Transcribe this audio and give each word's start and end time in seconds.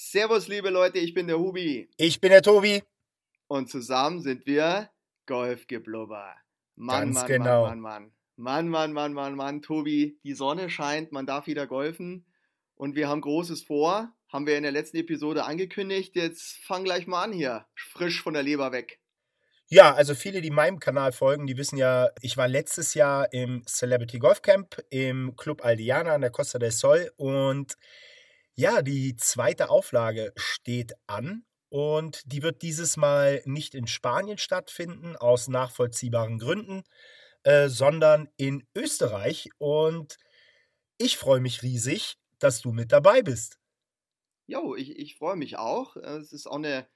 Servus, 0.00 0.46
liebe 0.46 0.70
Leute, 0.70 1.00
ich 1.00 1.12
bin 1.12 1.26
der 1.26 1.40
Hubi. 1.40 1.90
Ich 1.96 2.20
bin 2.20 2.30
der 2.30 2.40
Tobi. 2.40 2.84
Und 3.48 3.68
zusammen 3.68 4.20
sind 4.20 4.46
wir 4.46 4.90
Golfgeblubber. 5.26 6.36
Mann, 6.76 7.00
Ganz 7.00 7.14
Mann, 7.16 7.26
genau. 7.26 7.66
Mann, 7.66 7.80
Mann, 7.80 8.02
Mann. 8.04 8.12
Mann, 8.36 8.68
Mann, 8.68 8.92
Mann, 8.92 9.12
Mann, 9.12 9.34
Mann, 9.34 9.60
Tobi, 9.60 10.16
die 10.22 10.34
Sonne 10.34 10.70
scheint, 10.70 11.10
man 11.10 11.26
darf 11.26 11.48
wieder 11.48 11.66
golfen. 11.66 12.24
Und 12.76 12.94
wir 12.94 13.08
haben 13.08 13.20
Großes 13.20 13.64
vor, 13.64 14.12
haben 14.28 14.46
wir 14.46 14.56
in 14.56 14.62
der 14.62 14.70
letzten 14.70 14.98
Episode 14.98 15.42
angekündigt. 15.44 16.14
Jetzt 16.14 16.64
fang 16.64 16.84
gleich 16.84 17.08
mal 17.08 17.24
an 17.24 17.32
hier, 17.32 17.66
frisch 17.74 18.22
von 18.22 18.34
der 18.34 18.44
Leber 18.44 18.70
weg. 18.70 19.00
Ja, 19.66 19.92
also 19.92 20.14
viele, 20.14 20.40
die 20.42 20.50
meinem 20.50 20.78
Kanal 20.78 21.10
folgen, 21.10 21.48
die 21.48 21.56
wissen 21.56 21.76
ja, 21.76 22.10
ich 22.22 22.36
war 22.36 22.46
letztes 22.46 22.94
Jahr 22.94 23.32
im 23.32 23.66
Celebrity 23.66 24.20
Golf 24.20 24.42
Camp 24.42 24.80
im 24.90 25.34
Club 25.34 25.64
Aldiana 25.64 26.14
an 26.14 26.20
der 26.20 26.30
Costa 26.30 26.60
del 26.60 26.70
Sol 26.70 27.10
und 27.16 27.76
ja, 28.58 28.82
die 28.82 29.14
zweite 29.14 29.70
Auflage 29.70 30.32
steht 30.34 30.94
an 31.06 31.44
und 31.68 32.22
die 32.26 32.42
wird 32.42 32.62
dieses 32.62 32.96
Mal 32.96 33.40
nicht 33.44 33.72
in 33.72 33.86
Spanien 33.86 34.36
stattfinden, 34.36 35.14
aus 35.14 35.46
nachvollziehbaren 35.46 36.40
Gründen, 36.40 36.82
äh, 37.44 37.68
sondern 37.68 38.28
in 38.36 38.66
Österreich. 38.74 39.50
Und 39.58 40.16
ich 40.96 41.18
freue 41.18 41.38
mich 41.38 41.62
riesig, 41.62 42.16
dass 42.40 42.60
du 42.60 42.72
mit 42.72 42.90
dabei 42.90 43.22
bist. 43.22 43.60
Jo, 44.48 44.74
ich, 44.74 44.98
ich 44.98 45.14
freue 45.14 45.36
mich 45.36 45.56
auch. 45.56 45.94
Es 45.94 46.32
ist 46.32 46.48
auch 46.48 46.56
eine, 46.56 46.88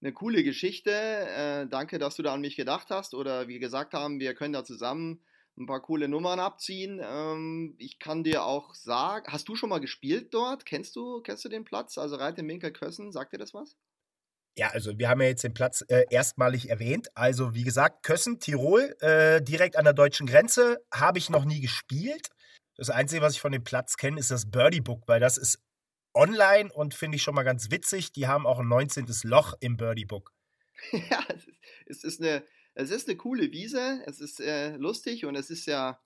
eine 0.00 0.12
coole 0.12 0.44
Geschichte. 0.44 0.92
Äh, 0.92 1.66
danke, 1.66 1.98
dass 1.98 2.14
du 2.14 2.22
da 2.22 2.32
an 2.32 2.42
mich 2.42 2.54
gedacht 2.54 2.90
hast. 2.90 3.14
Oder 3.14 3.48
wie 3.48 3.58
gesagt 3.58 3.92
haben, 3.92 4.20
wir 4.20 4.36
können 4.36 4.52
da 4.52 4.62
zusammen 4.62 5.24
ein 5.58 5.66
paar 5.66 5.80
coole 5.80 6.08
Nummern 6.08 6.40
abziehen. 6.40 7.00
Ähm, 7.02 7.74
ich 7.78 7.98
kann 7.98 8.24
dir 8.24 8.44
auch 8.44 8.74
sagen, 8.74 9.26
hast 9.32 9.48
du 9.48 9.56
schon 9.56 9.70
mal 9.70 9.80
gespielt 9.80 10.32
dort? 10.32 10.64
Kennst 10.64 10.96
du, 10.96 11.20
kennst 11.22 11.44
du 11.44 11.48
den 11.48 11.64
Platz? 11.64 11.98
Also 11.98 12.16
Reit 12.16 12.38
in 12.38 12.48
Winkelkössen, 12.48 13.12
sagt 13.12 13.32
dir 13.32 13.38
das 13.38 13.54
was? 13.54 13.76
Ja, 14.56 14.70
also 14.70 14.98
wir 14.98 15.08
haben 15.08 15.20
ja 15.20 15.28
jetzt 15.28 15.44
den 15.44 15.54
Platz 15.54 15.84
äh, 15.88 16.04
erstmalig 16.10 16.68
erwähnt. 16.68 17.08
Also 17.14 17.54
wie 17.54 17.62
gesagt, 17.62 18.02
Kössen, 18.02 18.40
Tirol, 18.40 18.96
äh, 19.00 19.40
direkt 19.40 19.76
an 19.76 19.84
der 19.84 19.94
deutschen 19.94 20.26
Grenze, 20.26 20.84
habe 20.92 21.18
ich 21.18 21.30
noch 21.30 21.44
nie 21.44 21.60
gespielt. 21.60 22.28
Das 22.76 22.90
Einzige, 22.90 23.22
was 23.22 23.34
ich 23.34 23.40
von 23.40 23.52
dem 23.52 23.64
Platz 23.64 23.96
kenne, 23.96 24.18
ist 24.18 24.30
das 24.30 24.50
Birdie 24.50 24.80
Book, 24.80 25.04
weil 25.06 25.20
das 25.20 25.36
ist 25.38 25.60
online 26.14 26.72
und 26.72 26.94
finde 26.94 27.16
ich 27.16 27.22
schon 27.22 27.34
mal 27.34 27.44
ganz 27.44 27.70
witzig. 27.70 28.12
Die 28.12 28.26
haben 28.26 28.46
auch 28.46 28.58
ein 28.58 28.68
19. 28.68 29.06
Loch 29.24 29.54
im 29.60 29.76
Birdie 29.76 30.06
Book. 30.06 30.32
ja, 30.92 31.24
es 31.28 31.46
ist, 31.46 31.60
es 31.86 32.04
ist, 32.04 32.20
eine, 32.20 32.44
es 32.78 32.92
ist 32.92 33.08
eine 33.08 33.16
coole 33.16 33.50
Wiese, 33.50 34.02
es 34.06 34.20
ist 34.20 34.40
äh, 34.40 34.76
lustig 34.76 35.24
und 35.24 35.34
es 35.34 35.50
ist 35.50 35.66
ja 35.66 36.00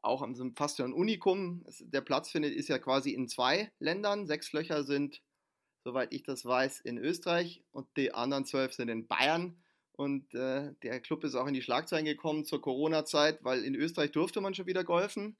auch 0.00 0.26
fast 0.54 0.78
so 0.78 0.84
ein 0.84 0.94
Unikum. 0.94 1.62
Es, 1.66 1.84
der 1.86 2.00
Platz 2.00 2.30
findet 2.30 2.54
ist 2.54 2.68
ja 2.68 2.78
quasi 2.78 3.10
in 3.10 3.28
zwei 3.28 3.70
Ländern. 3.78 4.26
Sechs 4.26 4.52
Löcher 4.54 4.84
sind, 4.84 5.20
soweit 5.84 6.14
ich 6.14 6.22
das 6.22 6.46
weiß, 6.46 6.80
in 6.80 6.96
Österreich 6.96 7.62
und 7.72 7.86
die 7.98 8.14
anderen 8.14 8.46
zwölf 8.46 8.72
sind 8.72 8.88
in 8.88 9.06
Bayern. 9.06 9.62
Und 9.92 10.32
äh, 10.34 10.72
der 10.82 11.00
Club 11.00 11.24
ist 11.24 11.34
auch 11.34 11.46
in 11.46 11.52
die 11.52 11.62
Schlagzeilen 11.62 12.06
gekommen 12.06 12.46
zur 12.46 12.62
Corona-Zeit, 12.62 13.44
weil 13.44 13.62
in 13.62 13.74
Österreich 13.74 14.10
durfte 14.10 14.40
man 14.40 14.54
schon 14.54 14.66
wieder 14.66 14.84
golfen 14.84 15.36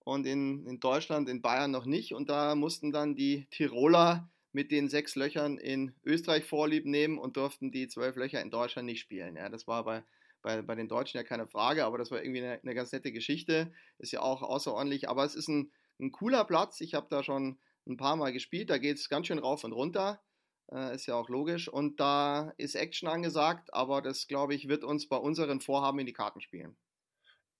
und 0.00 0.26
in, 0.26 0.66
in 0.66 0.78
Deutschland, 0.78 1.26
in 1.30 1.40
Bayern 1.40 1.70
noch 1.70 1.86
nicht. 1.86 2.12
Und 2.12 2.28
da 2.28 2.54
mussten 2.54 2.92
dann 2.92 3.14
die 3.14 3.46
Tiroler 3.50 4.30
mit 4.52 4.70
den 4.70 4.88
sechs 4.88 5.14
Löchern 5.16 5.58
in 5.58 5.94
Österreich 6.04 6.44
vorlieb 6.44 6.86
nehmen 6.86 7.18
und 7.18 7.36
durften 7.36 7.72
die 7.72 7.88
zwölf 7.88 8.16
Löcher 8.16 8.40
in 8.42 8.50
Deutschland 8.50 8.86
nicht 8.86 9.00
spielen. 9.00 9.36
Ja, 9.36 9.48
das 9.48 9.66
war 9.66 9.84
bei, 9.84 10.04
bei, 10.42 10.62
bei 10.62 10.74
den 10.74 10.88
Deutschen 10.88 11.16
ja 11.18 11.24
keine 11.24 11.46
Frage, 11.46 11.84
aber 11.84 11.98
das 11.98 12.10
war 12.10 12.22
irgendwie 12.22 12.42
eine, 12.42 12.60
eine 12.62 12.74
ganz 12.74 12.92
nette 12.92 13.12
Geschichte. 13.12 13.72
Ist 13.98 14.12
ja 14.12 14.20
auch 14.20 14.42
außerordentlich, 14.42 15.08
aber 15.08 15.24
es 15.24 15.34
ist 15.34 15.48
ein, 15.48 15.72
ein 16.00 16.12
cooler 16.12 16.44
Platz. 16.44 16.80
Ich 16.80 16.94
habe 16.94 17.06
da 17.08 17.22
schon 17.22 17.58
ein 17.86 17.96
paar 17.96 18.16
Mal 18.16 18.32
gespielt. 18.32 18.70
Da 18.70 18.78
geht 18.78 18.98
es 18.98 19.08
ganz 19.08 19.26
schön 19.26 19.38
rauf 19.38 19.64
und 19.64 19.72
runter. 19.72 20.22
Äh, 20.70 20.94
ist 20.94 21.06
ja 21.06 21.14
auch 21.14 21.28
logisch. 21.28 21.68
Und 21.68 22.00
da 22.00 22.52
ist 22.56 22.74
Action 22.74 23.08
angesagt, 23.08 23.72
aber 23.72 24.02
das, 24.02 24.26
glaube 24.28 24.54
ich, 24.54 24.68
wird 24.68 24.84
uns 24.84 25.08
bei 25.08 25.16
unseren 25.16 25.60
Vorhaben 25.60 25.98
in 25.98 26.06
die 26.06 26.12
Karten 26.12 26.40
spielen. 26.40 26.76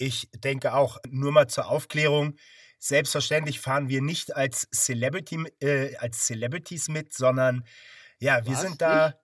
Ich 0.03 0.29
denke 0.35 0.75
auch, 0.75 0.99
nur 1.09 1.31
mal 1.31 1.47
zur 1.47 1.69
Aufklärung. 1.69 2.35
Selbstverständlich 2.81 3.61
fahren 3.61 3.89
wir 3.89 4.03
nicht 4.03 4.35
als, 4.35 4.67
Celebrity, 4.75 5.45
äh, 5.61 5.95
als 5.95 6.27
Celebrities 6.27 6.89
mit, 6.89 7.15
sondern 7.15 7.65
ja, 8.19 8.45
wir 8.45 8.55
Was? 8.55 8.63
sind 8.63 8.83
da, 8.83 9.15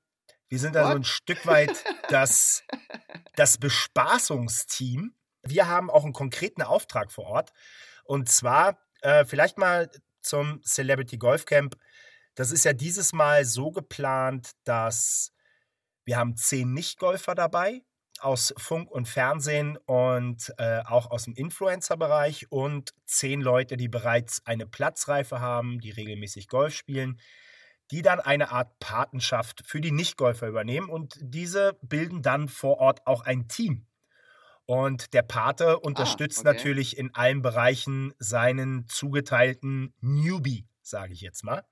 wir 0.49 0.59
sind 0.61 0.77
da 0.77 0.89
so 0.89 0.95
ein 0.95 1.03
Stück 1.03 1.45
weit 1.47 1.83
das, 2.11 2.63
das 3.35 3.59
Bespaßungsteam. 3.59 5.15
Wir 5.43 5.67
haben 5.67 5.91
auch 5.91 6.05
einen 6.05 6.13
konkreten 6.13 6.63
Auftrag 6.63 7.11
vor 7.11 7.25
Ort. 7.25 7.53
Und 8.05 8.29
zwar, 8.29 8.79
äh, 9.01 9.25
vielleicht 9.25 9.59
mal 9.59 9.91
zum 10.21 10.63
Celebrity 10.63 11.19
Golf 11.19 11.45
Camp. 11.45 11.77
Das 12.37 12.53
ist 12.53 12.65
ja 12.65 12.73
dieses 12.73 13.13
Mal 13.13 13.45
so 13.45 13.73
geplant, 13.73 14.53
dass 14.63 15.33
wir 16.05 16.19
haben 16.19 16.37
zehn 16.37 16.73
Nicht-Golfer 16.73 17.35
dabei 17.35 17.83
aus 18.21 18.55
Funk 18.57 18.91
und 18.91 19.09
Fernsehen 19.09 19.77
und 19.87 20.53
äh, 20.59 20.81
auch 20.85 21.11
aus 21.11 21.25
dem 21.25 21.35
Influencer-Bereich 21.35 22.51
und 22.51 22.95
zehn 23.05 23.41
Leute, 23.41 23.77
die 23.77 23.89
bereits 23.89 24.45
eine 24.47 24.67
Platzreife 24.67 25.41
haben, 25.41 25.81
die 25.81 25.91
regelmäßig 25.91 26.49
Golf 26.49 26.75
spielen, 26.75 27.21
die 27.91 28.03
dann 28.03 28.21
eine 28.21 28.51
Art 28.51 28.79
Patenschaft 28.81 29.63
für 29.67 29.81
die 29.81 29.93
Nicht-Golfer 29.93 30.47
übernehmen 30.47 30.89
und 30.89 31.17
diese 31.21 31.79
bilden 31.83 32.23
dann 32.23 32.49
vor 32.49 32.79
Ort 32.79 33.07
auch 33.07 33.23
ein 33.23 33.49
Team. 33.49 33.87
Und 34.67 35.15
der 35.15 35.23
Pate 35.23 35.79
unterstützt 35.79 36.41
okay. 36.41 36.49
natürlich 36.53 36.99
in 36.99 37.15
allen 37.15 37.41
Bereichen 37.41 38.13
seinen 38.19 38.87
zugeteilten 38.87 39.95
Newbie, 40.01 40.69
sage 40.83 41.15
ich 41.15 41.23
jetzt 41.23 41.43
mal. 41.43 41.65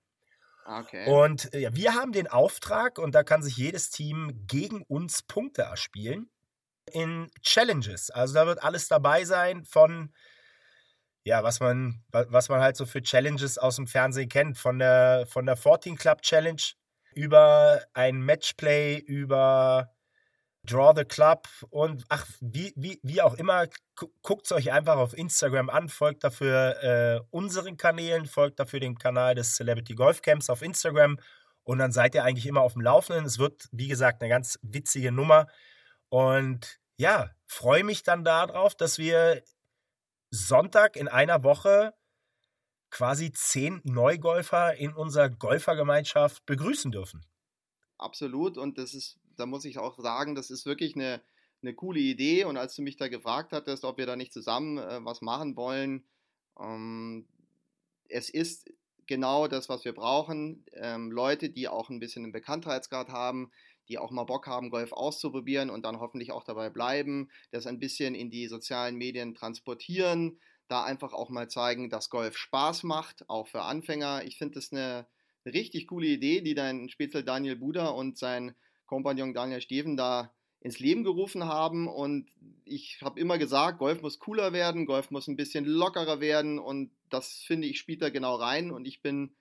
Okay. 0.64 1.08
Und 1.08 1.52
ja, 1.54 1.74
wir 1.74 1.94
haben 1.94 2.12
den 2.12 2.26
Auftrag, 2.26 2.98
und 2.98 3.14
da 3.14 3.22
kann 3.22 3.42
sich 3.42 3.56
jedes 3.56 3.90
Team 3.90 4.46
gegen 4.46 4.82
uns 4.82 5.22
Punkte 5.22 5.62
erspielen, 5.62 6.30
in 6.92 7.30
Challenges. 7.42 8.10
Also 8.10 8.34
da 8.34 8.46
wird 8.46 8.62
alles 8.62 8.88
dabei 8.88 9.24
sein 9.24 9.64
von, 9.64 10.12
ja, 11.24 11.42
was 11.42 11.60
man, 11.60 12.02
wa- 12.10 12.26
was 12.28 12.48
man 12.48 12.60
halt 12.60 12.76
so 12.76 12.86
für 12.86 13.02
Challenges 13.02 13.58
aus 13.58 13.76
dem 13.76 13.86
Fernsehen 13.86 14.28
kennt. 14.28 14.58
Von 14.58 14.78
der, 14.78 15.26
von 15.28 15.46
der 15.46 15.56
14 15.56 15.96
Club 15.96 16.22
Challenge 16.22 16.62
über 17.14 17.82
ein 17.94 18.20
Matchplay, 18.20 18.98
über 18.98 19.90
Draw 20.64 20.92
the 20.96 21.04
Club 21.04 21.46
und 21.70 22.04
ach, 22.08 22.26
wie, 22.40 22.72
wie, 22.76 22.98
wie 23.02 23.22
auch 23.22 23.34
immer, 23.34 23.66
guckt 24.22 24.46
es 24.46 24.52
euch 24.52 24.72
einfach 24.72 24.96
auf 24.96 25.16
Instagram 25.16 25.70
an, 25.70 25.88
folgt 25.88 26.24
dafür 26.24 26.82
äh, 26.82 27.20
unseren 27.30 27.76
Kanälen, 27.76 28.26
folgt 28.26 28.58
dafür 28.58 28.80
dem 28.80 28.98
Kanal 28.98 29.36
des 29.36 29.54
Celebrity 29.54 29.94
Golf 29.94 30.22
Camps 30.22 30.50
auf 30.50 30.62
Instagram 30.62 31.18
und 31.62 31.78
dann 31.78 31.92
seid 31.92 32.16
ihr 32.16 32.24
eigentlich 32.24 32.46
immer 32.46 32.62
auf 32.62 32.72
dem 32.72 32.82
Laufenden. 32.82 33.24
Es 33.26 33.38
wird, 33.38 33.68
wie 33.70 33.86
gesagt, 33.86 34.20
eine 34.22 34.28
ganz 34.28 34.58
witzige 34.62 35.12
Nummer 35.12 35.46
und 36.08 36.80
ja, 36.98 37.30
freue 37.46 37.84
mich 37.84 38.02
dann 38.02 38.24
darauf, 38.24 38.74
dass 38.74 38.98
wir 38.98 39.42
Sonntag 40.30 40.96
in 40.96 41.08
einer 41.08 41.44
Woche 41.44 41.94
quasi 42.90 43.32
zehn 43.32 43.80
Neugolfer 43.84 44.74
in 44.76 44.92
unserer 44.92 45.28
Golfergemeinschaft 45.28 46.46
begrüßen 46.46 46.92
dürfen. 46.92 47.26
Absolut. 47.98 48.58
Und 48.58 48.78
das 48.78 48.94
ist, 48.94 49.18
da 49.36 49.46
muss 49.46 49.64
ich 49.64 49.78
auch 49.78 49.98
sagen, 49.98 50.34
das 50.34 50.50
ist 50.50 50.66
wirklich 50.66 50.94
eine, 50.94 51.20
eine 51.62 51.74
coole 51.74 52.00
Idee. 52.00 52.44
Und 52.44 52.56
als 52.56 52.74
du 52.74 52.82
mich 52.82 52.96
da 52.96 53.08
gefragt 53.08 53.52
hattest, 53.52 53.84
ob 53.84 53.98
wir 53.98 54.06
da 54.06 54.16
nicht 54.16 54.32
zusammen 54.32 54.78
äh, 54.78 55.04
was 55.04 55.20
machen 55.20 55.56
wollen, 55.56 56.04
ähm, 56.58 57.26
es 58.08 58.30
ist 58.30 58.70
genau 59.06 59.48
das, 59.48 59.68
was 59.68 59.84
wir 59.84 59.94
brauchen. 59.94 60.64
Ähm, 60.72 61.10
Leute, 61.10 61.50
die 61.50 61.68
auch 61.68 61.90
ein 61.90 62.00
bisschen 62.00 62.24
einen 62.24 62.32
Bekanntheitsgrad 62.32 63.08
haben, 63.08 63.50
die 63.88 63.98
auch 63.98 64.10
mal 64.10 64.24
Bock 64.24 64.46
haben, 64.46 64.70
Golf 64.70 64.92
auszuprobieren 64.92 65.70
und 65.70 65.84
dann 65.84 66.00
hoffentlich 66.00 66.32
auch 66.32 66.44
dabei 66.44 66.70
bleiben, 66.70 67.30
das 67.50 67.66
ein 67.66 67.78
bisschen 67.78 68.14
in 68.14 68.30
die 68.30 68.48
sozialen 68.48 68.96
Medien 68.96 69.34
transportieren, 69.34 70.40
da 70.68 70.84
einfach 70.84 71.12
auch 71.12 71.30
mal 71.30 71.48
zeigen, 71.48 71.90
dass 71.90 72.10
Golf 72.10 72.36
Spaß 72.36 72.82
macht, 72.82 73.28
auch 73.28 73.46
für 73.46 73.62
Anfänger. 73.62 74.24
Ich 74.24 74.36
finde 74.36 74.54
das 74.54 74.72
eine 74.72 75.06
richtig 75.44 75.86
coole 75.86 76.08
Idee, 76.08 76.40
die 76.40 76.54
dein 76.54 76.88
Spitzel 76.88 77.22
Daniel 77.22 77.56
Buda 77.56 77.88
und 77.88 78.18
sein 78.18 78.54
Kompagnon 78.86 79.34
Daniel 79.34 79.60
Steven 79.60 79.96
da 79.96 80.32
ins 80.60 80.78
Leben 80.80 81.04
gerufen 81.04 81.44
haben. 81.44 81.86
Und 81.86 82.28
ich 82.64 82.98
habe 83.02 83.20
immer 83.20 83.38
gesagt, 83.38 83.78
Golf 83.78 84.02
muss 84.02 84.18
cooler 84.18 84.52
werden, 84.52 84.86
Golf 84.86 85.10
muss 85.10 85.28
ein 85.28 85.36
bisschen 85.36 85.64
lockerer 85.64 86.20
werden 86.20 86.58
und 86.58 86.90
das 87.08 87.42
finde 87.46 87.68
ich 87.68 87.78
spielt 87.78 88.02
da 88.02 88.10
genau 88.10 88.34
rein 88.34 88.72
und 88.72 88.86
ich 88.86 89.00
bin 89.00 89.36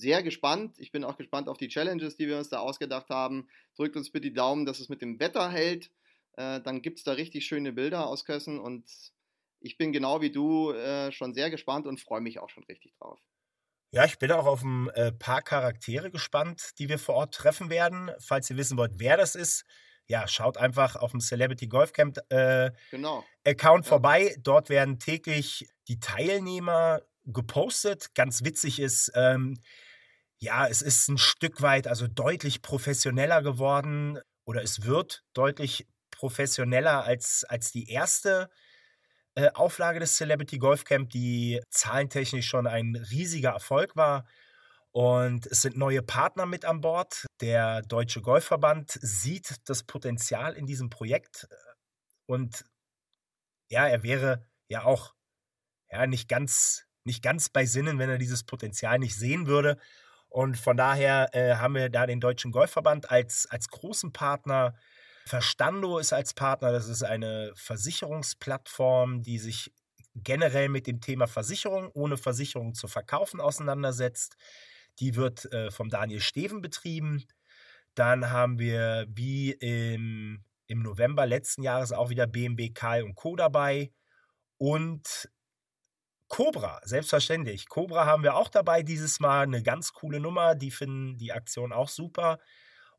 sehr 0.00 0.22
gespannt. 0.22 0.76
Ich 0.78 0.92
bin 0.92 1.04
auch 1.04 1.16
gespannt 1.16 1.48
auf 1.48 1.58
die 1.58 1.68
Challenges, 1.68 2.16
die 2.16 2.26
wir 2.28 2.38
uns 2.38 2.48
da 2.48 2.58
ausgedacht 2.60 3.10
haben. 3.10 3.48
Drückt 3.76 3.96
uns 3.96 4.10
bitte 4.10 4.28
die 4.28 4.34
Daumen, 4.34 4.66
dass 4.66 4.80
es 4.80 4.88
mit 4.88 5.02
dem 5.02 5.20
Wetter 5.20 5.50
hält. 5.50 5.90
Äh, 6.34 6.60
dann 6.60 6.82
gibt 6.82 6.98
es 6.98 7.04
da 7.04 7.12
richtig 7.12 7.46
schöne 7.46 7.72
Bilder 7.72 8.06
aus 8.06 8.24
Kössen 8.24 8.58
und 8.58 8.86
ich 9.60 9.76
bin 9.76 9.92
genau 9.92 10.20
wie 10.22 10.30
du 10.32 10.72
äh, 10.72 11.12
schon 11.12 11.34
sehr 11.34 11.50
gespannt 11.50 11.86
und 11.86 12.00
freue 12.00 12.20
mich 12.22 12.38
auch 12.40 12.48
schon 12.50 12.64
richtig 12.64 12.94
drauf. 12.98 13.20
Ja, 13.92 14.04
ich 14.04 14.18
bin 14.18 14.30
auch 14.30 14.46
auf 14.46 14.62
ein 14.62 14.88
äh, 14.90 15.10
paar 15.12 15.42
Charaktere 15.42 16.10
gespannt, 16.10 16.78
die 16.78 16.88
wir 16.88 16.98
vor 16.98 17.16
Ort 17.16 17.34
treffen 17.34 17.70
werden. 17.70 18.10
Falls 18.20 18.48
ihr 18.48 18.56
wissen 18.56 18.78
wollt, 18.78 18.92
wer 19.00 19.16
das 19.16 19.34
ist, 19.34 19.64
ja, 20.06 20.28
schaut 20.28 20.56
einfach 20.58 20.94
auf 20.96 21.10
dem 21.10 21.20
Celebrity 21.20 21.66
Golf 21.66 21.92
Camp 21.92 22.18
äh, 22.30 22.70
Genau. 22.90 23.28
Account 23.44 23.86
Ja. 23.86 23.88
vorbei. 23.88 24.36
Dort 24.40 24.68
werden 24.68 24.98
täglich 25.00 25.68
die 25.88 25.98
Teilnehmer 25.98 27.02
gepostet. 27.24 28.14
Ganz 28.14 28.44
witzig 28.44 28.78
ist, 28.78 29.10
ähm, 29.16 29.58
ja, 30.40 30.66
es 30.66 30.82
ist 30.82 31.08
ein 31.08 31.18
Stück 31.18 31.60
weit, 31.60 31.86
also 31.86 32.06
deutlich 32.06 32.62
professioneller 32.62 33.42
geworden 33.42 34.18
oder 34.44 34.62
es 34.62 34.84
wird 34.84 35.22
deutlich 35.34 35.86
professioneller 36.10 37.04
als, 37.04 37.44
als 37.44 37.72
die 37.72 37.88
erste 37.90 38.50
äh, 39.34 39.50
Auflage 39.52 40.00
des 40.00 40.16
Celebrity 40.16 40.58
Golf 40.58 40.84
Camp, 40.84 41.10
die 41.10 41.60
zahlentechnisch 41.70 42.48
schon 42.48 42.66
ein 42.66 42.96
riesiger 42.96 43.50
Erfolg 43.50 43.96
war. 43.96 44.26
Und 44.92 45.46
es 45.46 45.62
sind 45.62 45.76
neue 45.76 46.02
Partner 46.02 46.46
mit 46.46 46.64
an 46.64 46.80
Bord. 46.80 47.26
Der 47.40 47.82
Deutsche 47.82 48.22
Golfverband 48.22 48.98
sieht 49.00 49.56
das 49.66 49.84
Potenzial 49.84 50.54
in 50.54 50.66
diesem 50.66 50.90
Projekt. 50.90 51.46
Und 52.26 52.64
ja, 53.68 53.86
er 53.86 54.02
wäre 54.02 54.44
ja 54.68 54.84
auch 54.84 55.14
ja, 55.90 56.06
nicht, 56.06 56.28
ganz, 56.28 56.86
nicht 57.04 57.22
ganz 57.22 57.50
bei 57.50 57.66
Sinnen, 57.66 57.98
wenn 57.98 58.10
er 58.10 58.18
dieses 58.18 58.42
Potenzial 58.42 58.98
nicht 58.98 59.14
sehen 59.14 59.46
würde. 59.46 59.78
Und 60.30 60.56
von 60.56 60.76
daher 60.76 61.28
äh, 61.32 61.56
haben 61.56 61.74
wir 61.74 61.90
da 61.90 62.06
den 62.06 62.20
Deutschen 62.20 62.52
Golfverband 62.52 63.10
als, 63.10 63.46
als 63.50 63.68
großen 63.68 64.12
Partner. 64.12 64.74
Verstando 65.26 65.98
ist 65.98 66.12
als 66.12 66.34
Partner, 66.34 66.72
das 66.72 66.88
ist 66.88 67.02
eine 67.02 67.52
Versicherungsplattform, 67.54 69.22
die 69.22 69.38
sich 69.38 69.72
generell 70.14 70.68
mit 70.68 70.86
dem 70.86 71.00
Thema 71.00 71.26
Versicherung 71.26 71.90
ohne 71.92 72.16
Versicherung 72.16 72.74
zu 72.74 72.88
verkaufen 72.88 73.40
auseinandersetzt. 73.40 74.36
Die 75.00 75.16
wird 75.16 75.52
äh, 75.52 75.70
vom 75.70 75.88
Daniel 75.88 76.20
Steven 76.20 76.60
betrieben. 76.62 77.24
Dann 77.94 78.30
haben 78.30 78.58
wir 78.58 79.06
wie 79.08 79.50
im, 79.52 80.44
im 80.66 80.82
November 80.82 81.26
letzten 81.26 81.62
Jahres 81.62 81.92
auch 81.92 82.10
wieder 82.10 82.26
BMW, 82.26 82.70
Kai 82.70 83.02
und 83.02 83.16
Co. 83.16 83.34
dabei. 83.34 83.90
Und 84.58 85.28
Cobra, 86.30 86.80
selbstverständlich. 86.84 87.68
Cobra 87.68 88.06
haben 88.06 88.22
wir 88.22 88.36
auch 88.36 88.48
dabei 88.48 88.84
dieses 88.84 89.18
Mal. 89.18 89.42
Eine 89.42 89.62
ganz 89.64 89.92
coole 89.92 90.20
Nummer. 90.20 90.54
Die 90.54 90.70
finden 90.70 91.18
die 91.18 91.32
Aktion 91.32 91.72
auch 91.72 91.88
super. 91.88 92.38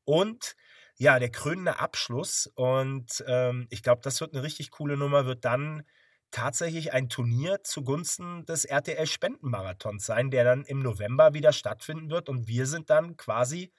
Und 0.03 0.55
ja, 0.97 1.17
der 1.17 1.31
krönende 1.31 1.79
Abschluss. 1.79 2.51
Und 2.55 3.23
ähm, 3.27 3.67
ich 3.69 3.83
glaube, 3.83 4.01
das 4.03 4.19
wird 4.19 4.33
eine 4.33 4.43
richtig 4.43 4.69
coole 4.71 4.97
Nummer. 4.97 5.25
Wird 5.25 5.45
dann 5.45 5.83
tatsächlich 6.29 6.91
ein 6.91 7.07
Turnier 7.07 7.63
zugunsten 7.63 8.45
des 8.45 8.65
RTL 8.65 9.07
Spendenmarathons 9.07 10.05
sein, 10.05 10.29
der 10.29 10.43
dann 10.43 10.65
im 10.65 10.81
November 10.81 11.33
wieder 11.33 11.53
stattfinden 11.53 12.09
wird. 12.09 12.27
Und 12.27 12.49
wir 12.49 12.67
sind 12.67 12.89
dann 12.89 13.15
quasi 13.15 13.71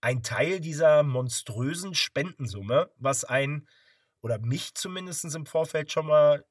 ein 0.00 0.24
Teil 0.24 0.58
dieser 0.58 1.04
monströsen 1.04 1.94
Spendensumme, 1.94 2.90
was 2.96 3.24
ein 3.24 3.68
oder 4.22 4.40
mich 4.40 4.74
zumindest 4.74 5.24
im 5.36 5.46
Vorfeld 5.46 5.92
schon 5.92 6.06
mal 6.06 6.44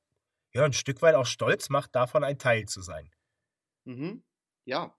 ja, 0.58 0.66
ein 0.66 0.74
Stück 0.74 1.02
weit 1.02 1.16
auch 1.16 1.26
stolz 1.26 1.70
macht, 1.70 1.96
davon 1.96 2.24
ein 2.24 2.40
Teil 2.40 2.66
zu 2.66 2.82
sein. 2.82 3.12
Mhm. 3.86 4.24
Ja, 4.66 4.98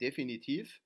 definitiv. 0.00 0.80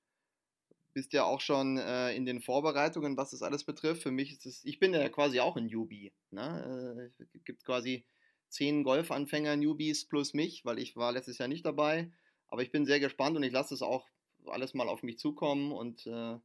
Bist 0.93 1.13
ja 1.13 1.23
auch 1.23 1.41
schon 1.41 1.77
äh, 1.77 2.13
in 2.13 2.25
den 2.25 2.41
Vorbereitungen, 2.41 3.17
was 3.17 3.31
das 3.31 3.41
alles 3.41 3.63
betrifft. 3.63 4.03
Für 4.03 4.11
mich 4.11 4.31
ist 4.31 4.45
es, 4.45 4.63
ich 4.65 4.79
bin 4.79 4.93
ja 4.93 5.09
quasi 5.09 5.39
auch 5.39 5.55
ein 5.55 5.67
Newbie. 5.67 6.13
Ne? 6.31 7.11
Äh, 7.19 7.23
es 7.23 7.45
gibt 7.45 7.65
quasi 7.65 8.05
zehn 8.49 8.83
Golfanfänger-Newbies 8.83 10.07
plus 10.07 10.33
mich, 10.33 10.65
weil 10.65 10.79
ich 10.79 10.95
war 10.95 11.13
letztes 11.13 11.37
Jahr 11.37 11.47
nicht 11.47 11.65
dabei. 11.65 12.11
Aber 12.47 12.61
ich 12.61 12.71
bin 12.71 12.85
sehr 12.85 12.99
gespannt 12.99 13.37
und 13.37 13.43
ich 13.43 13.53
lasse 13.53 13.73
es 13.73 13.81
auch 13.81 14.07
alles 14.45 14.73
mal 14.73 14.89
auf 14.89 15.01
mich 15.01 15.17
zukommen 15.17 15.71
und 15.71 16.05
äh, 16.07 16.37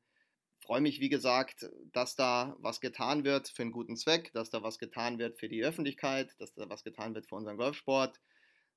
freue 0.66 0.80
mich, 0.80 1.00
wie 1.00 1.08
gesagt, 1.08 1.70
dass 1.92 2.16
da 2.16 2.56
was 2.58 2.80
getan 2.80 3.24
wird 3.24 3.48
für 3.48 3.62
einen 3.62 3.70
guten 3.70 3.96
Zweck, 3.96 4.32
dass 4.32 4.50
da 4.50 4.62
was 4.62 4.78
getan 4.78 5.18
wird 5.18 5.38
für 5.38 5.48
die 5.48 5.62
Öffentlichkeit, 5.62 6.34
dass 6.38 6.54
da 6.54 6.68
was 6.68 6.82
getan 6.82 7.14
wird 7.14 7.26
für 7.28 7.36
unseren 7.36 7.56
Golfsport, 7.56 8.20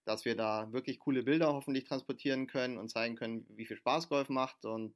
dass 0.06 0.24
wir 0.24 0.36
da 0.36 0.72
wirklich 0.72 1.00
coole 1.00 1.24
Bilder 1.24 1.52
hoffentlich 1.52 1.86
transportieren 1.86 2.46
können 2.46 2.78
und 2.78 2.90
zeigen 2.90 3.16
können, 3.16 3.46
wie 3.50 3.66
viel 3.66 3.78
Spaß 3.78 4.08
Golf 4.08 4.30
macht. 4.30 4.66
Und 4.66 4.94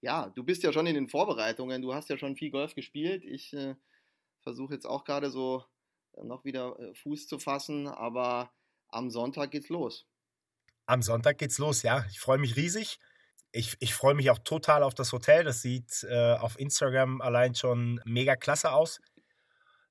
ja, 0.00 0.28
du 0.30 0.42
bist 0.42 0.64
ja 0.64 0.72
schon 0.72 0.88
in 0.88 0.96
den 0.96 1.08
Vorbereitungen, 1.08 1.82
du 1.82 1.94
hast 1.94 2.10
ja 2.10 2.18
schon 2.18 2.36
viel 2.36 2.50
Golf 2.50 2.74
gespielt. 2.74 3.24
Ich 3.24 3.52
äh, 3.52 3.76
versuche 4.42 4.74
jetzt 4.74 4.86
auch 4.86 5.04
gerade 5.04 5.30
so 5.30 5.64
noch 6.20 6.44
wieder 6.44 6.76
äh, 6.80 6.94
Fuß 6.94 7.28
zu 7.28 7.38
fassen, 7.38 7.86
aber 7.86 8.52
am 8.88 9.08
Sonntag 9.08 9.52
geht's 9.52 9.68
los. 9.68 10.06
Am 10.86 11.00
Sonntag 11.00 11.38
geht's 11.38 11.58
los, 11.58 11.82
ja. 11.82 12.04
Ich 12.10 12.18
freue 12.18 12.38
mich 12.38 12.56
riesig. 12.56 12.98
Ich, 13.56 13.76
ich 13.78 13.94
freue 13.94 14.14
mich 14.14 14.30
auch 14.30 14.40
total 14.40 14.82
auf 14.82 14.94
das 14.94 15.12
Hotel. 15.12 15.44
Das 15.44 15.62
sieht 15.62 16.04
äh, 16.10 16.32
auf 16.32 16.58
Instagram 16.58 17.20
allein 17.20 17.54
schon 17.54 18.00
mega 18.04 18.34
klasse 18.34 18.72
aus. 18.72 19.00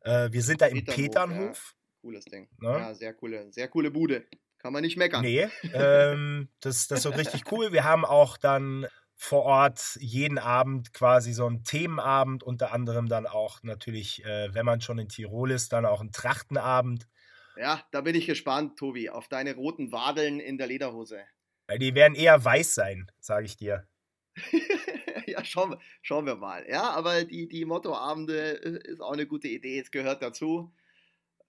Äh, 0.01 0.31
wir 0.31 0.41
sind 0.41 0.61
da 0.61 0.65
im 0.65 0.83
Peternhof. 0.83 1.73
Ja. 1.73 2.01
Cooles 2.01 2.25
Ding. 2.25 2.49
Ne? 2.59 2.69
Ja, 2.69 2.93
sehr 2.93 3.13
coole, 3.13 3.53
sehr 3.53 3.69
coole 3.69 3.89
Bude. 3.89 4.25
Kann 4.57 4.73
man 4.73 4.81
nicht 4.81 4.97
meckern. 4.97 5.21
Nee, 5.21 5.47
ähm, 5.73 6.49
das, 6.59 6.87
das 6.87 7.05
wird 7.05 7.17
richtig 7.17 7.43
cool. 7.51 7.71
Wir 7.71 7.85
haben 7.85 8.03
auch 8.03 8.35
dann 8.35 8.85
vor 9.15 9.43
Ort 9.43 9.97
jeden 10.01 10.39
Abend 10.39 10.93
quasi 10.93 11.31
so 11.31 11.45
einen 11.45 11.63
Themenabend, 11.63 12.43
unter 12.43 12.73
anderem 12.73 13.07
dann 13.07 13.25
auch 13.25 13.63
natürlich, 13.63 14.25
äh, 14.25 14.53
wenn 14.53 14.65
man 14.65 14.81
schon 14.81 14.99
in 14.99 15.07
Tirol 15.07 15.51
ist, 15.51 15.71
dann 15.71 15.85
auch 15.85 16.01
einen 16.01 16.11
Trachtenabend. 16.11 17.07
Ja, 17.55 17.81
da 17.91 18.01
bin 18.01 18.15
ich 18.15 18.25
gespannt, 18.25 18.77
Tobi, 18.77 19.09
auf 19.09 19.29
deine 19.29 19.55
roten 19.55 19.93
Wadeln 19.93 20.41
in 20.41 20.57
der 20.57 20.67
Lederhose. 20.67 21.23
Die 21.79 21.95
werden 21.95 22.15
eher 22.15 22.43
weiß 22.43 22.75
sein, 22.75 23.11
sage 23.19 23.45
ich 23.45 23.57
dir. 23.57 23.87
ja, 25.27 25.43
schauen 25.45 25.71
wir, 25.71 25.79
schauen 26.01 26.25
wir 26.25 26.35
mal. 26.35 26.65
Ja, 26.67 26.89
aber 26.91 27.23
die, 27.23 27.47
die 27.47 27.65
Mottoabende 27.65 28.63
äh, 28.63 28.91
ist 28.91 29.01
auch 29.01 29.13
eine 29.13 29.27
gute 29.27 29.47
Idee. 29.47 29.79
Es 29.79 29.91
gehört 29.91 30.21
dazu. 30.21 30.73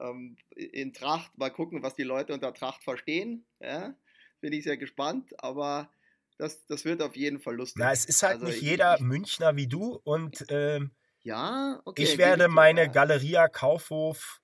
Ähm, 0.01 0.37
in 0.55 0.93
Tracht, 0.93 1.37
mal 1.39 1.51
gucken, 1.51 1.83
was 1.83 1.95
die 1.95 2.03
Leute 2.03 2.33
unter 2.33 2.53
Tracht 2.53 2.83
verstehen. 2.85 3.47
Ja, 3.61 3.95
bin 4.41 4.53
ich 4.53 4.65
sehr 4.65 4.77
gespannt. 4.77 5.33
Aber 5.39 5.91
das, 6.39 6.67
das 6.67 6.85
wird 6.85 7.03
auf 7.03 7.17
jeden 7.17 7.41
Fall 7.41 7.57
lustig. 7.57 7.81
Na, 7.81 7.93
es 7.93 8.05
ist 8.05 8.23
halt 8.23 8.35
also 8.35 8.47
nicht 8.47 8.57
ich, 8.57 8.63
jeder 8.63 8.97
ich, 8.97 9.01
Münchner 9.01 9.57
wie 9.57 9.69
du 9.69 10.01
und 10.05 10.45
ähm, 10.49 10.93
ja, 11.23 11.81
okay, 11.85 12.03
ich 12.03 12.19
werde 12.19 12.49
meine 12.49 12.91
Galeria 12.91 13.49
Kaufhof 13.49 14.43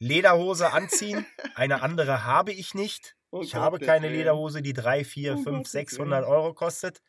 Lederhose 0.00 0.72
anziehen. 0.72 1.26
Eine 1.54 1.82
andere 1.82 2.24
habe 2.24 2.52
ich 2.52 2.74
nicht. 2.74 3.16
Oh 3.30 3.42
ich 3.42 3.52
Gott, 3.52 3.60
habe 3.60 3.78
keine 3.78 4.08
Lederhose, 4.08 4.62
die 4.62 4.72
3, 4.72 5.04
4, 5.04 5.38
5, 5.38 5.68
600 5.68 6.24
Euro 6.24 6.54
kostet. 6.54 7.02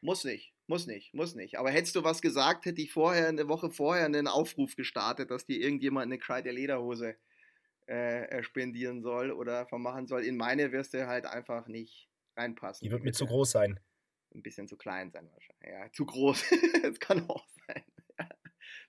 Muss 0.00 0.24
nicht, 0.24 0.52
muss 0.66 0.86
nicht, 0.86 1.14
muss 1.14 1.34
nicht. 1.34 1.58
Aber 1.58 1.70
hättest 1.70 1.96
du 1.96 2.04
was 2.04 2.20
gesagt, 2.20 2.66
hätte 2.66 2.80
ich 2.82 2.92
vorher, 2.92 3.28
eine 3.28 3.48
Woche 3.48 3.70
vorher 3.70 4.04
einen 4.04 4.28
Aufruf 4.28 4.76
gestartet, 4.76 5.30
dass 5.30 5.46
dir 5.46 5.58
irgendjemand 5.58 6.06
eine 6.06 6.18
gescheite 6.18 6.50
Lederhose 6.50 7.16
äh, 7.86 8.42
spendieren 8.42 9.02
soll 9.02 9.32
oder 9.32 9.66
vermachen 9.66 10.06
soll. 10.06 10.24
In 10.24 10.36
meine 10.36 10.70
wirst 10.72 10.94
du 10.94 11.06
halt 11.06 11.24
einfach 11.24 11.66
nicht 11.66 12.08
reinpassen. 12.36 12.84
Die 12.84 12.92
wird 12.92 13.02
mir 13.02 13.12
zu 13.12 13.26
groß 13.26 13.50
sein. 13.50 13.80
Ein 14.34 14.42
bisschen 14.42 14.68
zu 14.68 14.76
klein 14.76 15.10
sein 15.10 15.30
wahrscheinlich. 15.32 15.68
Ja, 15.68 15.90
zu 15.92 16.04
groß. 16.04 16.44
das 16.82 17.00
kann 17.00 17.28
auch 17.28 17.46
sein. 17.66 17.82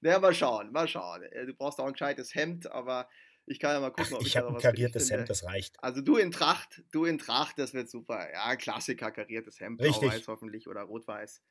ja, 0.01 0.19
mal 0.19 0.33
schauen, 0.33 0.71
mal 0.71 0.87
schauen. 0.87 1.23
Äh, 1.23 1.45
du 1.45 1.53
brauchst 1.53 1.79
auch 1.79 1.85
ein 1.85 1.93
gescheites 1.93 2.35
Hemd, 2.35 2.69
aber 2.69 3.09
ich 3.49 3.59
kann 3.59 3.71
ja 3.71 3.79
mal 3.79 3.89
gucken, 3.89 4.11
Ach, 4.11 4.15
ob 4.17 4.21
ich, 4.21 4.27
ich 4.27 4.37
habe 4.37 4.49
ein 4.49 4.57
kariertes 4.57 5.09
Hemd, 5.09 5.29
das 5.29 5.43
reicht. 5.43 5.83
Also 5.83 6.01
du 6.01 6.17
in 6.17 6.31
Tracht, 6.31 6.83
du 6.91 7.05
in 7.05 7.17
Tracht, 7.17 7.57
das 7.57 7.73
wird 7.73 7.89
super. 7.89 8.31
Ja, 8.31 8.55
Klassiker, 8.55 9.11
kariertes 9.11 9.59
Hemd, 9.59 9.79
blau-weiß 9.79 10.27
hoffentlich 10.27 10.67
oder 10.67 10.83
rot-weiß. 10.83 11.41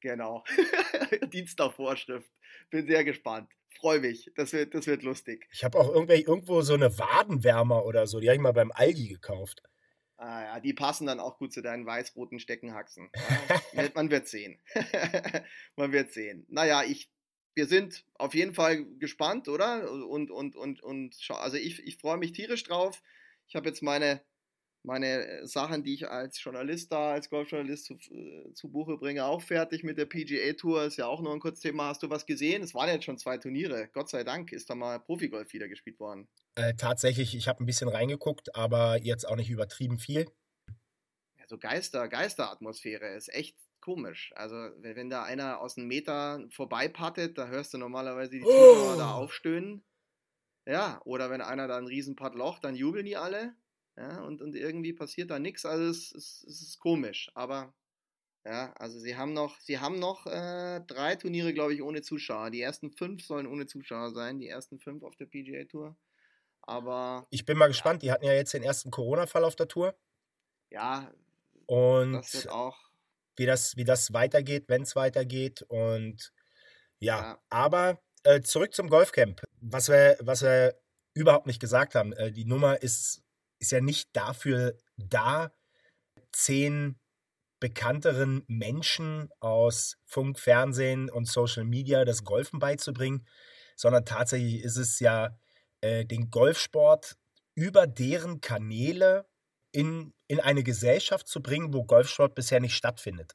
Genau. 0.00 0.44
Dienstagvorschrift. 1.32 2.30
Bin 2.70 2.86
sehr 2.86 3.04
gespannt. 3.04 3.50
Freue 3.78 4.00
mich. 4.00 4.30
Das 4.34 4.52
wird, 4.52 4.74
das 4.74 4.86
wird 4.86 5.02
lustig. 5.02 5.46
Ich 5.52 5.64
habe 5.64 5.78
auch 5.78 5.94
irgendwo 5.94 6.62
so 6.62 6.74
eine 6.74 6.98
Wadenwärmer 6.98 7.84
oder 7.84 8.06
so. 8.06 8.20
Die 8.20 8.28
habe 8.28 8.36
ich 8.36 8.42
mal 8.42 8.52
beim 8.52 8.72
Aldi 8.72 9.08
gekauft. 9.08 9.62
Ah 10.18 10.42
ja, 10.42 10.60
die 10.60 10.72
passen 10.72 11.06
dann 11.06 11.20
auch 11.20 11.36
gut 11.36 11.52
zu 11.52 11.60
deinen 11.60 11.84
weiß-roten 11.84 12.40
Steckenhaxen. 12.40 13.10
Ja, 13.74 13.86
man 13.94 14.10
wird 14.10 14.26
sehen. 14.26 14.58
man 15.76 15.92
wird 15.92 16.12
sehen. 16.12 16.46
Naja, 16.48 16.82
ich, 16.82 17.10
wir 17.56 17.66
sind 17.66 18.04
auf 18.14 18.34
jeden 18.34 18.54
Fall 18.54 18.84
gespannt, 18.98 19.48
oder? 19.48 19.90
Und, 19.90 20.30
und, 20.30 20.54
und, 20.54 20.82
und 20.82 21.16
also 21.30 21.56
ich, 21.56 21.84
ich 21.84 21.96
freue 21.96 22.18
mich 22.18 22.32
tierisch 22.32 22.62
drauf. 22.62 23.02
Ich 23.48 23.56
habe 23.56 23.68
jetzt 23.68 23.82
meine 23.82 24.20
meine 24.86 25.26
äh, 25.26 25.46
Sachen, 25.46 25.82
die 25.82 25.94
ich 25.94 26.08
als 26.08 26.42
Journalist 26.42 26.92
da, 26.92 27.12
als 27.12 27.28
Golfjournalist 27.28 27.84
zu, 27.84 27.94
äh, 27.94 28.52
zu 28.54 28.70
Buche 28.70 28.96
bringe, 28.96 29.24
auch 29.24 29.42
fertig 29.42 29.82
mit 29.82 29.98
der 29.98 30.06
PGA 30.06 30.52
Tour. 30.52 30.84
Ist 30.84 30.96
ja 30.96 31.06
auch 31.06 31.20
noch 31.20 31.32
ein 31.32 31.40
kurzes 31.40 31.60
Thema. 31.60 31.88
Hast 31.88 32.02
du 32.02 32.08
was 32.08 32.24
gesehen? 32.24 32.62
Es 32.62 32.72
waren 32.72 32.88
jetzt 32.88 33.04
schon 33.04 33.18
zwei 33.18 33.36
Turniere. 33.36 33.88
Gott 33.92 34.08
sei 34.08 34.24
Dank 34.24 34.52
ist 34.52 34.70
da 34.70 34.74
mal 34.74 35.00
Profigolf 35.00 35.52
wieder 35.52 35.68
gespielt 35.68 35.98
worden. 35.98 36.28
Äh, 36.54 36.74
tatsächlich, 36.74 37.36
ich 37.36 37.48
habe 37.48 37.62
ein 37.62 37.66
bisschen 37.66 37.88
reingeguckt, 37.88 38.54
aber 38.54 38.98
jetzt 39.02 39.28
auch 39.28 39.36
nicht 39.36 39.50
übertrieben 39.50 39.98
viel. 39.98 40.30
Ja, 41.38 41.46
so 41.48 41.58
Geister, 41.58 42.08
Geisteratmosphäre 42.08 43.08
ist 43.08 43.32
echt 43.34 43.56
komisch. 43.86 44.32
Also, 44.34 44.56
wenn, 44.78 44.96
wenn 44.96 45.10
da 45.10 45.22
einer 45.22 45.60
aus 45.60 45.78
einem 45.78 45.86
Meter 45.86 46.44
vorbeipattet, 46.50 47.38
da 47.38 47.46
hörst 47.46 47.72
du 47.72 47.78
normalerweise 47.78 48.32
die 48.32 48.40
Zuschauer 48.40 48.94
oh. 48.94 48.98
da 48.98 49.14
aufstöhnen. 49.14 49.84
Ja, 50.66 51.00
oder 51.04 51.30
wenn 51.30 51.40
einer 51.40 51.68
da 51.68 51.78
ein 51.78 51.86
Riesenpad 51.86 52.34
locht, 52.34 52.64
dann 52.64 52.74
jubeln 52.74 53.06
die 53.06 53.16
alle. 53.16 53.54
Ja, 53.96 54.22
und, 54.24 54.42
und 54.42 54.56
irgendwie 54.56 54.92
passiert 54.92 55.30
da 55.30 55.38
nichts, 55.38 55.64
also 55.64 55.84
es, 55.84 56.12
es, 56.12 56.44
es, 56.48 56.62
ist 56.62 56.80
komisch. 56.80 57.30
Aber 57.34 57.72
ja, 58.44 58.72
also 58.72 58.98
sie 58.98 59.16
haben 59.16 59.32
noch, 59.32 59.60
sie 59.60 59.78
haben 59.78 60.00
noch 60.00 60.26
äh, 60.26 60.80
drei 60.80 61.14
Turniere, 61.14 61.54
glaube 61.54 61.72
ich, 61.72 61.80
ohne 61.80 62.02
Zuschauer. 62.02 62.50
Die 62.50 62.60
ersten 62.60 62.90
fünf 62.90 63.24
sollen 63.24 63.46
ohne 63.46 63.66
Zuschauer 63.66 64.10
sein, 64.10 64.40
die 64.40 64.48
ersten 64.48 64.80
fünf 64.80 65.04
auf 65.04 65.14
der 65.14 65.26
PGA 65.26 65.64
Tour. 65.64 65.96
Aber. 66.62 67.28
Ich 67.30 67.44
bin 67.44 67.56
mal 67.56 67.68
gespannt, 67.68 68.02
ja. 68.02 68.08
die 68.08 68.12
hatten 68.12 68.24
ja 68.24 68.32
jetzt 68.32 68.52
den 68.52 68.64
ersten 68.64 68.90
Corona-Fall 68.90 69.44
auf 69.44 69.54
der 69.54 69.68
Tour. 69.68 69.96
Ja. 70.70 71.12
Und 71.66 72.12
das 72.14 72.34
wird 72.34 72.48
auch. 72.48 72.76
Wie 73.36 73.46
das, 73.46 73.76
wie 73.76 73.84
das 73.84 74.12
weitergeht, 74.12 74.64
wenn 74.68 74.82
es 74.82 74.96
weitergeht. 74.96 75.62
Und 75.62 76.32
ja, 76.98 77.20
ja. 77.20 77.38
aber 77.50 78.00
äh, 78.24 78.40
zurück 78.40 78.74
zum 78.74 78.88
Golfcamp. 78.88 79.42
Was 79.60 79.88
wir, 79.88 80.16
was 80.20 80.42
wir 80.42 80.74
überhaupt 81.14 81.46
nicht 81.46 81.60
gesagt 81.60 81.94
haben, 81.94 82.12
äh, 82.12 82.32
die 82.32 82.44
Nummer 82.44 82.82
ist, 82.82 83.22
ist 83.58 83.72
ja 83.72 83.80
nicht 83.80 84.10
dafür 84.14 84.76
da, 84.96 85.52
zehn 86.32 86.98
bekannteren 87.58 88.44
Menschen 88.48 89.30
aus 89.40 89.96
Funk, 90.04 90.38
Fernsehen 90.38 91.08
und 91.10 91.26
Social 91.26 91.64
Media 91.64 92.04
das 92.04 92.24
Golfen 92.24 92.58
beizubringen, 92.58 93.26
sondern 93.76 94.04
tatsächlich 94.04 94.62
ist 94.62 94.76
es 94.76 95.00
ja 95.00 95.38
äh, 95.80 96.04
den 96.04 96.30
Golfsport 96.30 97.16
über 97.54 97.86
deren 97.86 98.40
Kanäle 98.40 99.26
in, 99.72 100.12
in 100.28 100.40
eine 100.40 100.62
Gesellschaft 100.62 101.28
zu 101.28 101.42
bringen, 101.42 101.72
wo 101.72 101.84
Golfsport 101.84 102.34
bisher 102.34 102.60
nicht 102.60 102.74
stattfindet. 102.74 103.34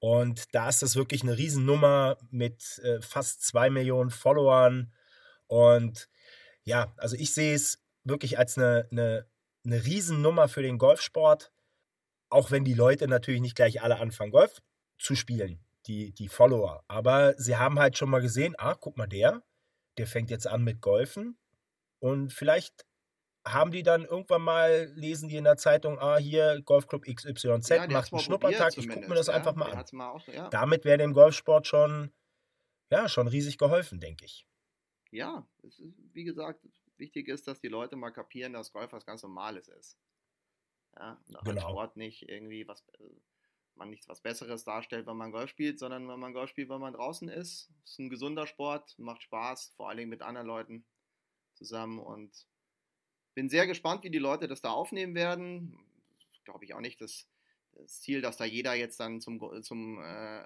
Und 0.00 0.54
da 0.54 0.68
ist 0.68 0.82
das 0.82 0.96
wirklich 0.96 1.22
eine 1.22 1.36
Riesennummer 1.36 2.18
mit 2.30 2.78
äh, 2.84 3.00
fast 3.00 3.42
zwei 3.42 3.68
Millionen 3.68 4.10
Followern. 4.10 4.92
Und 5.46 6.08
ja, 6.62 6.92
also 6.96 7.16
ich 7.16 7.34
sehe 7.34 7.54
es 7.54 7.82
wirklich 8.04 8.38
als 8.38 8.56
eine, 8.56 8.86
eine, 8.90 9.26
eine 9.64 9.84
Riesennummer 9.84 10.48
für 10.48 10.62
den 10.62 10.78
Golfsport. 10.78 11.52
Auch 12.30 12.50
wenn 12.50 12.64
die 12.64 12.74
Leute 12.74 13.08
natürlich 13.08 13.40
nicht 13.40 13.56
gleich 13.56 13.82
alle 13.82 13.98
anfangen, 13.98 14.32
Golf 14.32 14.60
zu 14.98 15.16
spielen, 15.16 15.64
die, 15.86 16.12
die 16.12 16.28
Follower. 16.28 16.84
Aber 16.86 17.34
sie 17.38 17.56
haben 17.56 17.78
halt 17.78 17.96
schon 17.96 18.10
mal 18.10 18.20
gesehen, 18.20 18.54
ah, 18.58 18.74
guck 18.74 18.96
mal, 18.96 19.08
der, 19.08 19.42
der 19.96 20.06
fängt 20.06 20.30
jetzt 20.30 20.46
an 20.46 20.62
mit 20.62 20.80
Golfen. 20.80 21.38
Und 22.00 22.32
vielleicht 22.32 22.84
haben 23.52 23.70
die 23.70 23.82
dann 23.82 24.04
irgendwann 24.04 24.42
mal, 24.42 24.92
lesen 24.94 25.28
die 25.28 25.36
in 25.36 25.44
der 25.44 25.56
Zeitung, 25.56 25.98
ah, 25.98 26.16
hier 26.16 26.60
Golfclub 26.62 27.04
XYZ 27.04 27.68
ja, 27.68 27.86
macht 27.88 28.12
einen 28.12 28.20
Schnuppertag, 28.20 28.76
ich 28.76 28.88
gucke 28.88 29.08
mir 29.08 29.14
das 29.14 29.28
ja, 29.28 29.34
einfach 29.34 29.54
mal 29.54 29.72
an. 29.72 29.84
Mal 29.92 30.10
auch, 30.10 30.26
ja. 30.28 30.48
Damit 30.48 30.84
wäre 30.84 30.98
dem 30.98 31.12
Golfsport 31.12 31.66
schon, 31.66 32.12
ja, 32.90 33.08
schon 33.08 33.28
riesig 33.28 33.58
geholfen, 33.58 34.00
denke 34.00 34.24
ich. 34.24 34.46
Ja, 35.10 35.46
ist, 35.62 35.82
wie 36.12 36.24
gesagt, 36.24 36.66
wichtig 36.96 37.28
ist, 37.28 37.48
dass 37.48 37.60
die 37.60 37.68
Leute 37.68 37.96
mal 37.96 38.10
kapieren, 38.10 38.52
dass 38.52 38.72
Golf 38.72 38.92
was 38.92 39.06
ganz 39.06 39.22
Normales 39.22 39.68
ist. 39.68 39.98
Ja, 40.96 41.20
genau. 41.44 41.60
Sport 41.60 41.96
nicht 41.96 42.28
irgendwie 42.28 42.66
was, 42.66 42.84
äh, 42.98 43.04
man 43.74 43.90
nichts 43.90 44.08
was 44.08 44.20
Besseres 44.20 44.64
darstellt, 44.64 45.06
wenn 45.06 45.16
man 45.16 45.30
Golf 45.30 45.50
spielt, 45.50 45.78
sondern 45.78 46.08
wenn 46.08 46.18
man 46.18 46.32
Golf 46.32 46.50
spielt, 46.50 46.68
wenn 46.68 46.80
man 46.80 46.94
draußen 46.94 47.28
ist. 47.28 47.70
Es 47.84 47.92
ist 47.92 47.98
ein 48.00 48.10
gesunder 48.10 48.46
Sport, 48.46 48.98
macht 48.98 49.22
Spaß, 49.22 49.74
vor 49.76 49.88
allen 49.88 49.98
Dingen 49.98 50.10
mit 50.10 50.22
anderen 50.22 50.46
Leuten 50.46 50.84
zusammen 51.54 51.98
und 51.98 52.46
bin 53.38 53.48
sehr 53.48 53.68
gespannt, 53.68 54.02
wie 54.02 54.10
die 54.10 54.18
Leute 54.18 54.48
das 54.48 54.62
da 54.62 54.70
aufnehmen 54.70 55.14
werden. 55.14 55.78
Glaube 56.44 56.64
ich 56.64 56.74
auch 56.74 56.80
nicht 56.80 57.00
das, 57.00 57.28
das, 57.70 58.00
Ziel, 58.00 58.20
dass 58.20 58.36
da 58.36 58.44
jeder 58.44 58.74
jetzt 58.74 58.98
dann 58.98 59.20
zum, 59.20 59.62
zum 59.62 60.02
äh, 60.02 60.42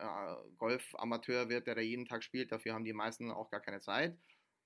Golf-Amateur 0.58 1.48
wird, 1.48 1.66
der 1.66 1.74
da 1.74 1.80
jeden 1.80 2.04
Tag 2.04 2.22
spielt. 2.22 2.52
Dafür 2.52 2.74
haben 2.74 2.84
die 2.84 2.92
meisten 2.92 3.30
auch 3.30 3.50
gar 3.50 3.60
keine 3.60 3.80
Zeit. 3.80 4.14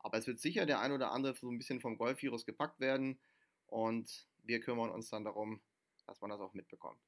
Aber 0.01 0.19
es 0.19 0.27
wird 0.27 0.41
sicher 0.41 0.67
der 0.67 0.81
ein 0.81 0.91
oder 0.91 1.13
andere 1.13 1.37
so 1.37 1.49
ein 1.49 1.57
bisschen 1.57 1.81
vom 1.81 1.97
Golfvirus 1.97 2.45
gepackt 2.45 2.81
werden. 2.81 3.21
Und 3.69 4.27
wir 4.43 4.59
kümmern 4.59 4.91
uns 4.91 5.09
dann 5.09 5.23
darum, 5.23 5.61
dass 6.09 6.21
man 6.21 6.31
das 6.31 6.41
auch 6.41 6.53
mitbekommt. 6.53 6.99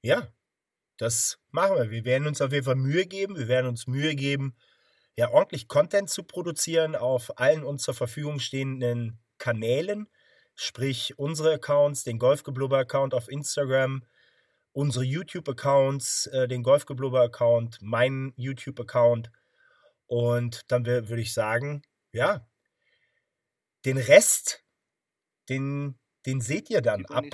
Ja, 0.00 0.32
das 0.96 1.38
machen 1.50 1.76
wir. 1.76 1.90
Wir 1.90 2.06
werden 2.06 2.26
uns 2.26 2.40
auf 2.40 2.52
jeden 2.52 2.64
Fall 2.64 2.76
Mühe 2.76 3.04
geben. 3.04 3.36
Wir 3.36 3.48
werden 3.48 3.66
uns 3.66 3.86
Mühe 3.86 4.14
geben, 4.14 4.56
ja, 5.14 5.30
ordentlich 5.30 5.68
Content 5.68 6.08
zu 6.08 6.22
produzieren 6.22 6.96
auf 6.96 7.38
allen 7.38 7.64
uns 7.64 7.82
zur 7.82 7.92
Verfügung 7.92 8.38
stehenden 8.38 9.18
Kanälen. 9.36 10.08
Sprich, 10.60 11.16
unsere 11.16 11.52
Accounts, 11.52 12.02
den 12.02 12.18
Golfgeblubber-Account 12.18 13.14
auf 13.14 13.28
Instagram, 13.28 14.02
unsere 14.72 15.04
YouTube-Accounts, 15.04 16.26
äh, 16.26 16.48
den 16.48 16.64
Golfgeblubber-Account, 16.64 17.80
meinen 17.80 18.32
YouTube-Account. 18.34 19.30
Und 20.08 20.62
dann 20.72 20.84
würde 20.84 21.20
ich 21.20 21.32
sagen, 21.32 21.82
ja, 22.10 22.44
den 23.84 23.98
Rest, 23.98 24.64
den, 25.48 25.96
den 26.26 26.40
seht 26.40 26.70
ihr 26.70 26.82
dann 26.82 27.06
ab, 27.06 27.24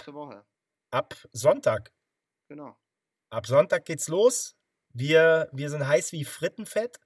ab 0.90 1.16
Sonntag. 1.32 1.94
Genau. 2.48 2.76
Ab 3.30 3.46
Sonntag 3.46 3.86
geht's 3.86 4.08
los. 4.08 4.54
Wir, 4.92 5.48
wir 5.50 5.70
sind 5.70 5.88
heiß 5.88 6.12
wie 6.12 6.26
Frittenfett. 6.26 7.00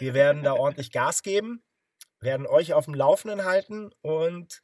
Wir 0.00 0.12
werden 0.12 0.42
da 0.42 0.54
ordentlich 0.54 0.90
Gas 0.90 1.22
geben, 1.22 1.62
werden 2.18 2.48
euch 2.48 2.74
auf 2.74 2.86
dem 2.86 2.94
Laufenden 2.94 3.44
halten 3.44 3.92
und 4.00 4.60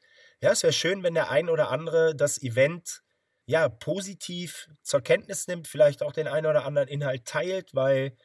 ja, 0.47 0.53
es 0.53 0.63
wäre 0.63 0.73
schön, 0.73 1.03
wenn 1.03 1.15
der 1.15 1.29
ein 1.29 1.49
oder 1.49 1.73
andere 1.73 2.15
das 2.15 2.41
Event 2.41 3.03
ja 3.47 3.69
positiv 3.69 4.71
zur 4.81 5.01
Kenntnis 5.01 5.49
nimmt, 5.49 5.67
vielleicht 5.67 6.05
auch 6.05 6.13
den 6.13 6.29
einen 6.29 6.47
oder 6.47 6.65
anderen 6.65 6.87
Inhalt 6.87 7.25
teilt, 7.25 7.75
weil 7.75 8.17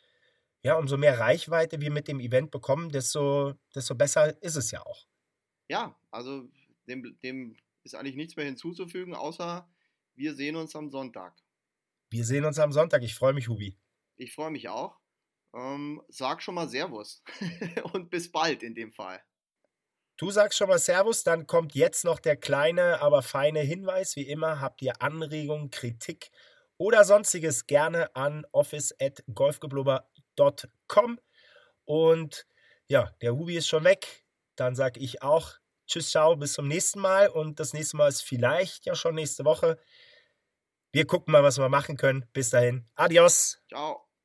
ja, 0.61 0.75
umso 0.75 0.97
mehr 0.97 1.17
Reichweite 1.17 1.81
wir 1.81 1.89
mit 1.89 2.07
dem 2.07 2.19
Event 2.19 2.51
bekommen, 2.51 2.91
desto, 2.91 3.55
desto 3.73 3.95
besser 3.95 4.39
ist 4.43 4.55
es 4.55 4.69
ja 4.69 4.85
auch. 4.85 5.07
Ja, 5.67 5.99
also 6.11 6.47
dem, 6.87 7.17
dem 7.23 7.57
ist 7.81 7.95
eigentlich 7.95 8.15
nichts 8.15 8.35
mehr 8.35 8.45
hinzuzufügen, 8.45 9.15
außer 9.15 9.67
wir 10.13 10.35
sehen 10.35 10.55
uns 10.55 10.75
am 10.75 10.91
Sonntag. 10.91 11.35
Wir 12.11 12.23
sehen 12.23 12.45
uns 12.45 12.59
am 12.59 12.71
Sonntag. 12.71 13.01
Ich 13.01 13.15
freue 13.15 13.33
mich, 13.33 13.47
Hubi. 13.47 13.79
Ich 14.17 14.31
freue 14.31 14.51
mich 14.51 14.69
auch. 14.69 14.99
Ähm, 15.55 16.03
sag 16.07 16.43
schon 16.43 16.53
mal 16.53 16.69
Servus 16.69 17.23
und 17.93 18.11
bis 18.11 18.31
bald 18.31 18.61
in 18.61 18.75
dem 18.75 18.91
Fall. 18.91 19.23
Du 20.21 20.29
sagst 20.29 20.59
schon 20.59 20.69
mal 20.69 20.77
Servus, 20.77 21.23
dann 21.23 21.47
kommt 21.47 21.73
jetzt 21.73 22.05
noch 22.05 22.19
der 22.19 22.37
kleine, 22.37 23.01
aber 23.01 23.23
feine 23.23 23.61
Hinweis. 23.61 24.15
Wie 24.15 24.27
immer 24.27 24.61
habt 24.61 24.83
ihr 24.83 25.01
Anregungen, 25.01 25.71
Kritik 25.71 26.29
oder 26.77 27.03
sonstiges 27.05 27.65
gerne 27.65 28.15
an 28.15 28.45
office.golfgeblubber.com. 28.51 31.19
Und 31.85 32.45
ja, 32.87 33.09
der 33.23 33.33
Hubi 33.33 33.57
ist 33.57 33.67
schon 33.67 33.83
weg. 33.83 34.23
Dann 34.55 34.75
sage 34.75 34.99
ich 34.99 35.23
auch 35.23 35.53
Tschüss, 35.87 36.11
ciao, 36.11 36.35
bis 36.35 36.53
zum 36.53 36.67
nächsten 36.67 36.99
Mal. 36.99 37.27
Und 37.27 37.59
das 37.59 37.73
nächste 37.73 37.97
Mal 37.97 38.09
ist 38.09 38.21
vielleicht 38.21 38.85
ja 38.85 38.93
schon 38.93 39.15
nächste 39.15 39.43
Woche. 39.43 39.79
Wir 40.91 41.07
gucken 41.07 41.31
mal, 41.31 41.41
was 41.41 41.57
wir 41.57 41.67
machen 41.67 41.97
können. 41.97 42.27
Bis 42.31 42.51
dahin. 42.51 42.85
Adios. 42.93 43.59
Ciao. 43.69 44.10